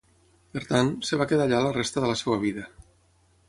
Per 0.55 0.61
tant, 0.69 0.89
es 1.09 1.13
va 1.23 1.27
quedar 1.33 1.45
allà 1.49 1.59
la 1.67 1.75
resta 1.77 2.03
de 2.05 2.11
la 2.13 2.19
seva 2.25 2.39
vida. 2.49 2.69